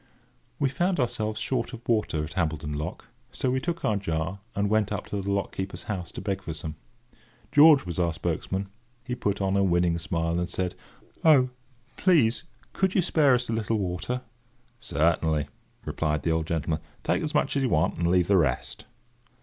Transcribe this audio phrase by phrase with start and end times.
[0.57, 4.67] We found ourselves short of water at Hambledon Lock; so we took our jar and
[4.67, 6.73] went up to the lock keeper's house to beg for some.
[7.51, 8.67] George was our spokesman.
[9.03, 10.73] He put on a winning smile, and said:
[11.23, 11.51] "Oh,
[11.97, 14.21] please could you spare us a little water?"
[14.79, 15.49] "Certainly,"
[15.85, 18.85] replied the old gentleman; "take as much as you want, and leave the rest."